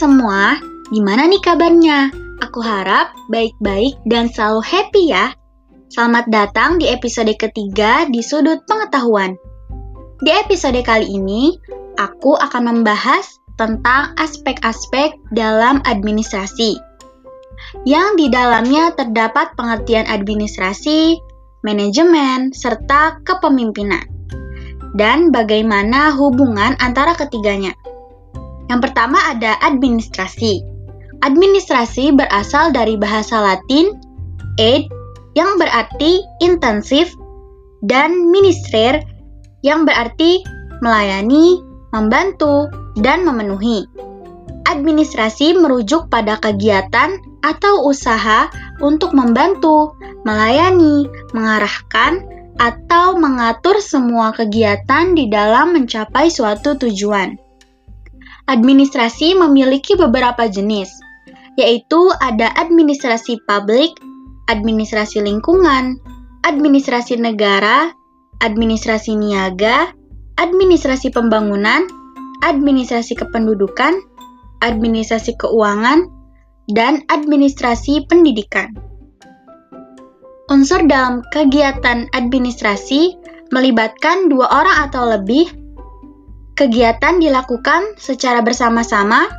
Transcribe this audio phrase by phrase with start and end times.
[0.00, 0.56] semua,
[0.88, 2.08] gimana nih kabarnya?
[2.40, 5.36] Aku harap baik-baik dan selalu happy ya.
[5.92, 9.36] Selamat datang di episode ketiga di Sudut Pengetahuan.
[10.24, 11.52] Di episode kali ini,
[12.00, 16.80] aku akan membahas tentang aspek-aspek dalam administrasi.
[17.84, 21.20] Yang di dalamnya terdapat pengertian administrasi,
[21.60, 24.08] manajemen, serta kepemimpinan.
[24.96, 27.76] Dan bagaimana hubungan antara ketiganya.
[28.70, 30.62] Yang pertama ada administrasi.
[31.26, 33.98] Administrasi berasal dari bahasa Latin
[34.56, 34.86] "ed"
[35.34, 37.12] yang berarti intensif
[37.82, 39.02] dan ministrer
[39.66, 40.40] yang berarti
[40.80, 41.60] melayani,
[41.92, 42.70] membantu,
[43.02, 43.84] dan memenuhi.
[44.70, 48.48] Administrasi merujuk pada kegiatan atau usaha
[48.80, 52.22] untuk membantu, melayani, mengarahkan,
[52.60, 57.49] atau mengatur semua kegiatan di dalam mencapai suatu tujuan.
[58.50, 60.90] Administrasi memiliki beberapa jenis,
[61.54, 63.94] yaitu ada administrasi publik,
[64.50, 66.02] administrasi lingkungan,
[66.42, 67.94] administrasi negara,
[68.42, 69.94] administrasi niaga,
[70.42, 71.86] administrasi pembangunan,
[72.42, 74.02] administrasi kependudukan,
[74.66, 76.10] administrasi keuangan,
[76.74, 78.74] dan administrasi pendidikan.
[80.50, 83.14] Unsur dalam kegiatan administrasi
[83.54, 85.59] melibatkan dua orang atau lebih
[86.60, 89.32] Kegiatan dilakukan secara bersama-sama,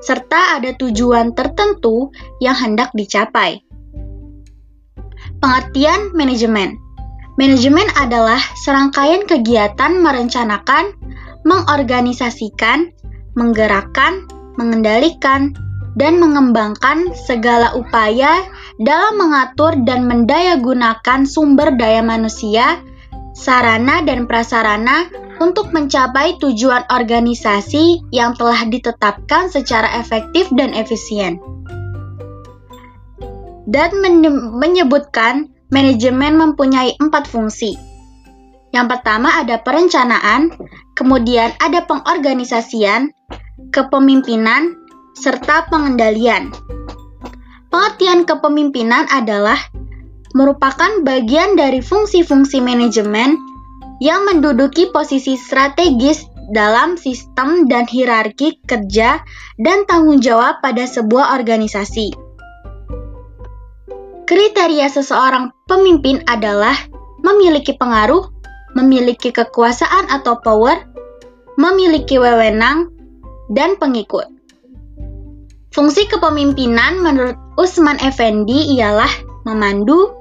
[0.00, 2.08] serta ada tujuan tertentu
[2.40, 3.60] yang hendak dicapai.
[5.36, 6.80] Pengertian manajemen
[7.36, 10.96] Manajemen adalah serangkaian kegiatan merencanakan,
[11.44, 12.88] mengorganisasikan,
[13.36, 14.24] menggerakkan,
[14.56, 15.52] mengendalikan,
[15.96, 18.48] dan mengembangkan segala upaya
[18.80, 22.80] dalam mengatur dan mendayagunakan sumber daya manusia,
[23.32, 25.08] sarana dan prasarana
[25.40, 31.40] untuk mencapai tujuan organisasi yang telah ditetapkan secara efektif dan efisien.
[33.66, 34.04] Dan
[34.52, 37.74] menyebutkan manajemen mempunyai empat fungsi.
[38.72, 40.52] Yang pertama ada perencanaan,
[40.96, 43.12] kemudian ada pengorganisasian,
[43.72, 44.76] kepemimpinan,
[45.16, 46.52] serta pengendalian.
[47.72, 49.56] Pengertian kepemimpinan adalah
[50.32, 53.36] merupakan bagian dari fungsi-fungsi manajemen
[54.02, 59.22] yang menduduki posisi strategis dalam sistem dan hierarki kerja
[59.62, 62.12] dan tanggung jawab pada sebuah organisasi.
[64.26, 66.74] Kriteria seseorang pemimpin adalah
[67.20, 68.32] memiliki pengaruh,
[68.74, 70.82] memiliki kekuasaan atau power,
[71.60, 72.88] memiliki wewenang,
[73.52, 74.26] dan pengikut.
[75.72, 79.08] Fungsi kepemimpinan menurut Usman Effendi ialah
[79.48, 80.12] memandu,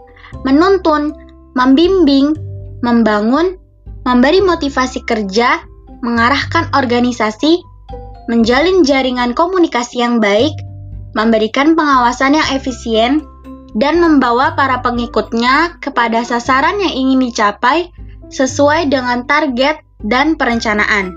[0.48, 1.14] menuntun,
[1.54, 2.34] membimbing,
[2.82, 3.60] membangun,
[4.08, 5.62] memberi motivasi kerja,
[6.02, 7.62] mengarahkan organisasi,
[8.32, 10.54] menjalin jaringan komunikasi yang baik,
[11.14, 13.22] memberikan pengawasan yang efisien,
[13.78, 17.88] dan membawa para pengikutnya kepada sasaran yang ingin dicapai
[18.32, 21.16] sesuai dengan target dan perencanaan.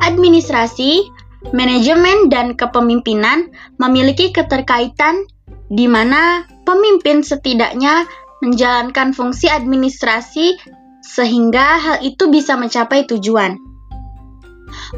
[0.00, 1.08] Administrasi,
[1.52, 5.26] manajemen, dan kepemimpinan memiliki keterkaitan
[5.72, 8.08] di mana pemimpin setidaknya
[8.40, 10.56] menjalankan fungsi administrasi
[11.04, 13.60] sehingga hal itu bisa mencapai tujuan.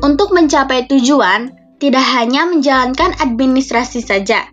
[0.06, 1.50] Untuk mencapai tujuan,
[1.82, 4.46] tidak hanya menjalankan administrasi saja,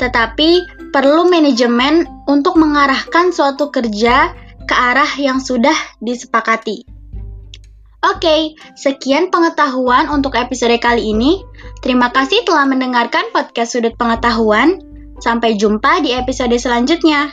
[0.00, 4.32] tetapi perlu manajemen untuk mengarahkan suatu kerja
[4.64, 6.88] ke arah yang sudah disepakati.
[8.02, 11.38] Oke, sekian pengetahuan untuk episode kali ini.
[11.86, 14.91] Terima kasih telah mendengarkan podcast Sudut Pengetahuan.
[15.22, 17.30] Sampai jumpa di episode selanjutnya.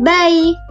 [0.00, 0.65] Bye.